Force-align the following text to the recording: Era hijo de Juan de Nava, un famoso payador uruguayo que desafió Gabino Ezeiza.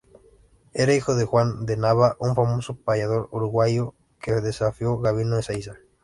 Era 0.73 0.95
hijo 0.95 1.13
de 1.13 1.25
Juan 1.25 1.67
de 1.67 1.77
Nava, 1.77 2.15
un 2.19 2.33
famoso 2.33 2.75
payador 2.75 3.29
uruguayo 3.31 3.93
que 4.19 4.31
desafió 4.41 4.97
Gabino 4.97 5.37
Ezeiza. 5.37 5.75